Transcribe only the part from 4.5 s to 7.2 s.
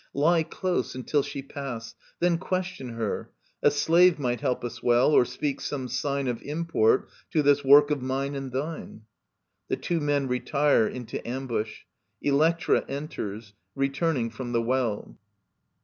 us well, or speak some sign Of import